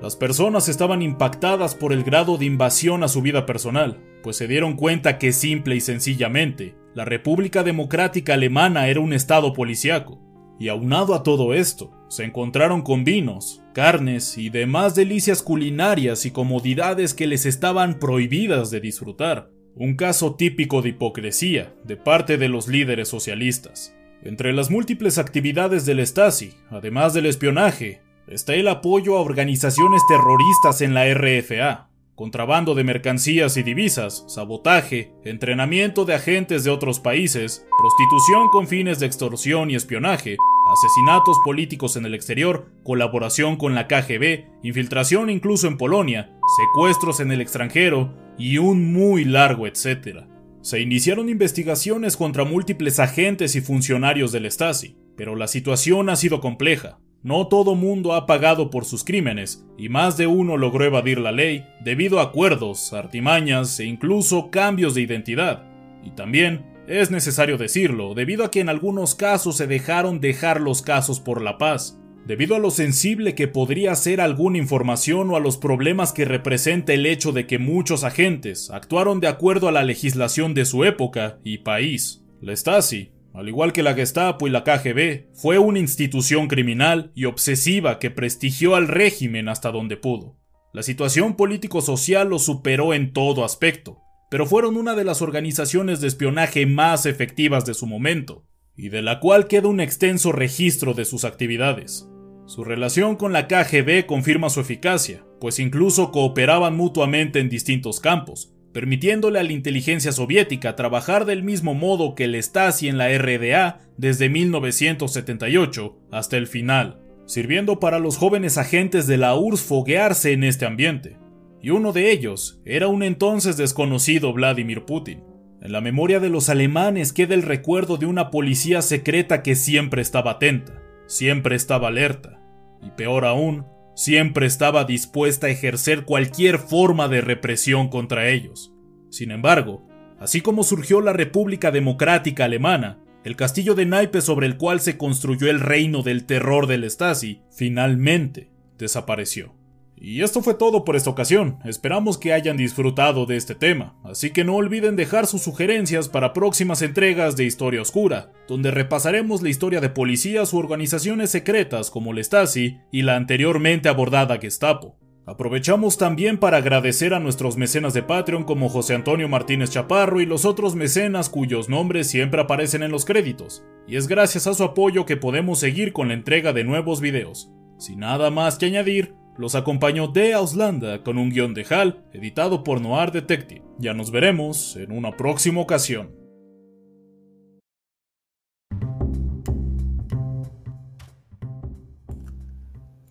Las 0.01 0.17
personas 0.17 0.69
estaban 0.69 1.01
impactadas 1.01 1.77
por 1.77 1.93
el 1.93 2.03
grado 2.03 2.37
de 2.37 2.47
invasión 2.47 3.05
a 3.05 3.09
su 3.09 3.23
vida 3.23 3.47
personal, 3.47 4.01
pues 4.25 4.37
se 4.37 4.49
dieron 4.49 4.75
cuenta 4.75 5.17
que 5.17 5.33
simple 5.33 5.77
y 5.77 5.81
sencillamente, 5.81 6.75
la 6.95 7.05
República 7.05 7.63
Democrática 7.63 8.35
Alemana 8.35 8.89
era 8.89 9.01
un 9.01 9.13
estado 9.13 9.53
policiaco. 9.53 10.21
Y 10.59 10.69
aunado 10.69 11.15
a 11.15 11.23
todo 11.23 11.55
esto, 11.55 11.93
se 12.09 12.25
encontraron 12.25 12.83
con 12.83 13.05
vinos, 13.05 13.63
carnes 13.73 14.37
y 14.37 14.51
demás 14.51 14.95
delicias 14.95 15.43
culinarias 15.43 16.27
y 16.27 16.31
comodidades 16.31 17.15
que 17.15 17.27
les 17.27 17.47
estaban 17.47 17.99
prohibidas 17.99 18.71
de 18.71 18.81
disfrutar. 18.81 19.51
Un 19.75 19.97
caso 19.97 20.35
típico 20.35 20.83
de 20.83 20.91
hipocresía 20.91 21.75
de 21.85 21.97
parte 21.97 22.37
de 22.37 22.49
los 22.49 22.69
líderes 22.69 23.09
socialistas. 23.09 23.97
Entre 24.23 24.53
las 24.53 24.71
múltiples 24.71 25.19
actividades 25.19 25.87
del 25.87 26.07
Stasi, 26.07 26.53
además 26.71 27.15
del 27.15 27.27
espionaje, 27.27 28.03
está 28.29 28.55
el 28.55 28.69
apoyo 28.69 29.17
a 29.17 29.23
organizaciones 29.23 30.03
terroristas 30.07 30.83
en 30.83 30.95
la 30.95 31.13
RFA, 31.13 31.89
contrabando 32.23 32.77
de 32.77 32.85
mercancías 32.85 33.57
y 33.57 33.65
divisas, 33.65 34.25
sabotaje, 34.29 35.13
entrenamiento 35.25 36.05
de 36.05 36.15
agentes 36.15 36.63
de 36.63 36.71
otros 36.71 37.01
países, 37.01 37.67
prostitución 37.77 38.47
con 38.53 38.69
fines 38.69 39.01
de 39.01 39.07
extorsión 39.07 39.73
y 39.73 39.75
espionaje, 39.75 40.37
asesinatos 40.73 41.41
políticos 41.45 41.97
en 41.97 42.07
el 42.07 42.15
exterior, 42.15 42.71
colaboración 42.85 43.57
con 43.57 43.75
la 43.75 43.89
KGB, 43.89 44.45
infiltración 44.63 45.31
incluso 45.31 45.67
en 45.67 45.77
Polonia, 45.77 46.31
secuestros 46.59 47.19
en 47.19 47.33
el 47.33 47.41
extranjero 47.41 48.15
y 48.39 48.59
un 48.59 48.93
muy 48.93 49.25
largo 49.25 49.67
etcétera. 49.67 50.29
Se 50.61 50.79
iniciaron 50.79 51.29
investigaciones 51.29 52.17
contra 52.17 52.45
múltiples 52.45 53.01
agentes 53.01 53.57
y 53.57 53.61
funcionarios 53.61 54.31
del 54.31 54.49
Stasi, 54.49 54.97
pero 55.17 55.35
la 55.35 55.49
situación 55.49 56.09
ha 56.09 56.15
sido 56.15 56.41
compleja. 56.41 57.01
No 57.23 57.47
todo 57.47 57.77
mundo 57.77 58.15
ha 58.15 58.27
pagado 58.27 58.69
por 58.69 58.85
sus 58.85 59.05
crímenes, 59.05 59.65
y 59.79 59.89
más 59.89 60.17
de 60.17 60.27
uno 60.27 60.57
logró 60.57 60.85
evadir 60.85 61.19
la 61.19 61.31
ley 61.31 61.65
debido 61.85 62.19
a 62.19 62.25
acuerdos, 62.25 62.93
artimañas 62.93 63.79
e 63.79 63.85
incluso 63.85 64.51
cambios 64.51 64.95
de 64.95 65.03
identidad. 65.03 65.63
Y 66.05 66.11
también, 66.11 66.67
es 66.89 67.13
necesario 67.13 67.59
decirlo, 67.59 68.15
debido 68.15 68.45
a 68.45 68.51
que 68.51 68.59
en 68.59 68.69
algunos 68.69 69.15
casos 69.15 69.57
se 69.57 69.69
dejaron 69.69 70.21
dejar 70.21 70.61
los 70.61 70.83
casos 70.83 71.21
por 71.21 71.41
la 71.41 71.59
paz, 71.59 71.97
debido 72.27 72.57
a 72.57 72.59
lo 72.59 72.73
sensible 72.73 73.37
que 73.37 73.47
podría 73.47 73.95
ser 73.95 74.21
alguna 74.21 74.59
información 74.59 75.31
o 75.31 75.37
a 75.37 75.41
los 75.41 75.59
problemas 75.59 76.13
que 76.13 76.25
representa 76.25 76.93
el 76.93 77.07
hecho 77.07 77.31
de 77.31 77.47
que 77.47 77.59
muchos 77.59 78.03
agentes 78.03 78.69
actuaron 78.71 79.21
de 79.21 79.29
acuerdo 79.29 79.69
a 79.69 79.73
la 79.73 79.85
legislación 79.85 80.55
de 80.55 80.65
su 80.65 80.85
época 80.85 81.39
y 81.45 81.59
país. 81.59 82.25
La 82.41 82.57
Stasi, 82.57 83.13
al 83.35 83.49
igual 83.49 83.73
que 83.73 83.83
la 83.83 83.95
Gestapo 83.95 84.47
y 84.47 84.51
la 84.51 84.65
KGB, 84.65 85.33
fue 85.35 85.59
una 85.59 85.79
institución 85.79 86.49
criminal 86.49 87.13
y 87.15 87.25
obsesiva 87.25 87.99
que 87.99 88.11
prestigió 88.11 88.75
al 88.77 88.89
régimen 88.89 89.49
hasta 89.49 89.71
donde 89.71 89.97
pudo. 89.97 90.37
La 90.73 90.83
situación 90.83 91.37
político-social 91.37 92.29
lo 92.29 92.39
superó 92.39 92.95
en 92.95 93.13
todo 93.13 93.45
aspecto, 93.45 94.01
pero 94.31 94.47
fueron 94.47 94.77
una 94.77 94.95
de 94.95 95.05
las 95.05 95.23
organizaciones 95.23 96.01
de 96.01 96.09
espionaje 96.09 96.67
más 96.67 97.05
efectivas 97.07 97.65
de 97.65 97.75
su 97.75 97.87
momento, 97.87 98.47
y 98.77 98.89
de 98.89 99.03
la 99.03 99.21
cual 99.21 99.49
queda 99.49 99.69
un 99.69 99.81
extenso 99.81 100.33
registro 100.33 100.95
de 100.95 101.05
sus 101.05 101.25
actividades. 101.25 102.09
Su 102.47 102.65
relación 102.65 103.17
con 103.17 103.33
la 103.33 103.47
KGB 103.47 104.07
confirma 104.07 104.51
su 104.51 104.61
eficacia, 104.61 105.25
pues 105.41 105.59
incluso 105.59 106.11
cooperaban 106.11 106.77
mutuamente 106.77 107.39
en 107.39 107.49
distintos 107.49 108.01
campos, 108.01 108.55
permitiéndole 108.73 109.39
a 109.39 109.43
la 109.43 109.53
inteligencia 109.53 110.13
soviética 110.13 110.77
trabajar 110.77 111.25
del 111.25 111.43
mismo 111.43 111.75
modo 111.75 112.15
que 112.15 112.25
el 112.25 112.35
Stasi 112.43 112.89
en 112.89 112.99
la 112.99 113.09
RDA 113.17 113.81
desde 113.97 114.29
1978 114.29 115.99
hasta 116.11 116.37
el 116.37 116.47
final. 116.47 116.99
sirviendo 117.25 117.79
para 117.79 118.01
los 118.01 118.19
jóvenes 118.19 118.59
agentes 118.59 119.07
de 119.07 119.17
la 119.17 119.37
URSS 119.37 119.63
foguearse 119.63 120.33
en 120.33 120.45
este 120.45 120.67
ambiente. 120.67 121.17
Y 121.63 121.71
uno 121.71 121.93
de 121.93 122.11
ellos 122.11 122.61
era 122.65 122.89
un 122.89 123.03
entonces 123.03 123.57
desconocido 123.57 124.33
Vladimir 124.33 124.85
Putin. 124.85 125.23
En 125.63 125.71
la 125.71 125.81
memoria 125.81 126.19
de 126.19 126.29
los 126.29 126.49
alemanes 126.49 127.13
queda 127.13 127.35
el 127.35 127.43
recuerdo 127.43 127.97
de 127.97 128.07
una 128.07 128.31
policía 128.31 128.83
secreta 128.83 129.43
que 129.43 129.55
siempre 129.55 130.03
estaba 130.03 130.33
atenta, 130.33 130.83
siempre 131.07 131.55
estaba 131.55 131.89
alerta, 131.89 132.41
y 132.83 132.91
peor 132.91 133.25
aún, 133.25 133.65
siempre 133.95 134.47
estaba 134.47 134.85
dispuesta 134.85 135.47
a 135.47 135.51
ejercer 135.51 136.05
cualquier 136.05 136.59
forma 136.59 137.09
de 137.09 137.21
represión 137.21 137.89
contra 137.89 138.29
ellos. 138.29 138.73
Sin 139.11 139.31
embargo, 139.31 139.87
así 140.19 140.41
como 140.41 140.65
surgió 140.65 141.01
la 141.01 141.13
República 141.13 141.71
Democrática 141.71 142.45
Alemana, 142.45 142.99
el 143.25 143.37
castillo 143.37 143.75
de 143.75 143.87
naipes 143.87 144.25
sobre 144.25 144.47
el 144.47 144.57
cual 144.57 144.81
se 144.81 144.97
construyó 144.97 145.49
el 145.49 145.61
reino 145.61 146.03
del 146.03 146.25
terror 146.25 146.67
del 146.67 146.91
Stasi, 146.91 147.43
finalmente 147.51 148.51
desapareció. 148.79 149.55
Y 149.97 150.23
esto 150.23 150.43
fue 150.43 150.55
todo 150.55 150.85
por 150.85 150.97
esta 150.97 151.11
ocasión, 151.11 151.59
esperamos 151.65 152.19
que 152.19 152.33
hayan 152.33 152.57
disfrutado 152.57 153.25
de 153.25 153.37
este 153.37 153.55
tema, 153.55 153.95
así 154.03 154.31
que 154.31 154.43
no 154.43 154.57
olviden 154.57 154.97
dejar 154.97 155.27
sus 155.27 155.43
sugerencias 155.43 156.09
para 156.09 156.33
próximas 156.33 156.83
entregas 156.83 157.37
de 157.37 157.45
Historia 157.45 157.83
Oscura, 157.83 158.33
donde 158.49 158.73
repasaremos 158.73 159.43
la 159.43 159.51
historia 159.51 159.81
de 159.81 159.91
policías 159.91 160.53
u 160.53 160.59
organizaciones 160.59 161.31
secretas 161.31 161.91
como 161.91 162.13
el 162.13 162.25
Stasi 162.25 162.79
y 162.91 163.03
la 163.03 163.15
anteriormente 163.17 163.89
abordada 163.89 164.39
Gestapo. 164.39 164.99
Aprovechamos 165.25 165.99
también 165.99 166.39
para 166.39 166.57
agradecer 166.57 167.15
a 167.15 167.21
nuestros 167.21 167.57
mecenas 167.57 167.95
de 167.95 168.03
Patreon 168.03 168.43
como 168.43 168.69
José 168.69 168.95
Antonio 168.95 169.29
Martínez 169.29 169.71
Chaparro 169.71 170.21
y 170.21 170.27
los 170.27 170.45
otros 170.45 170.75
mecenas 170.75 171.29
cuyos 171.29 171.69
nombres 171.69 172.09
siempre 172.09 172.41
aparecen 172.41 172.83
en 172.83 172.91
los 172.91 173.05
créditos, 173.05 173.63
y 173.87 173.95
es 173.95 174.09
gracias 174.09 174.49
a 174.49 174.55
su 174.55 174.65
apoyo 174.65 175.07
que 175.07 175.17
podemos 175.17 175.61
seguir 175.61 175.93
con 175.93 176.09
la 176.09 176.15
entrega 176.15 176.53
de 176.53 176.65
nuevos 176.65 177.01
videos. 177.01 177.53
Sin 177.79 178.01
nada 178.01 178.31
más 178.31 178.59
que 178.59 178.67
añadir, 178.67 179.15
los 179.37 179.55
acompañó 179.55 180.09
de 180.09 180.35
Auslanda 180.35 181.03
con 181.03 181.19
un 181.19 181.31
guion 181.31 181.55
de 181.55 181.67
Hal 181.69 182.05
editado 182.13 182.65
por 182.65 182.81
Noir 182.81 183.13
Detective. 183.13 183.63
Ya 183.79 183.95
nos 183.95 184.11
veremos 184.11 184.77
en 184.77 184.93
una 184.93 185.17
próxima 185.17 185.61
ocasión. 185.61 186.23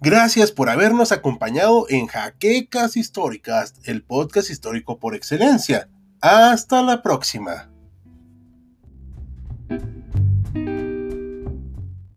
Gracias 0.03 0.51
por 0.51 0.69
habernos 0.69 1.11
acompañado 1.11 1.85
en 1.87 2.07
Jaquecas 2.07 2.97
Históricas, 2.97 3.75
el 3.83 4.01
podcast 4.03 4.49
histórico 4.49 4.97
por 4.97 5.13
excelencia. 5.13 5.89
Hasta 6.21 6.81
la 6.81 7.03
próxima. 7.03 7.71